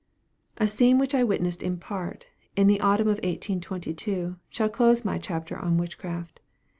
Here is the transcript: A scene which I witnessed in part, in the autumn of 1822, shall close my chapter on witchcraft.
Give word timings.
A 0.57 0.67
scene 0.67 0.97
which 0.97 1.13
I 1.13 1.23
witnessed 1.23 1.61
in 1.61 1.77
part, 1.77 2.25
in 2.55 2.65
the 2.65 2.79
autumn 2.81 3.07
of 3.07 3.17
1822, 3.17 4.37
shall 4.49 4.67
close 4.67 5.05
my 5.05 5.19
chapter 5.19 5.55
on 5.55 5.77
witchcraft. 5.77 6.39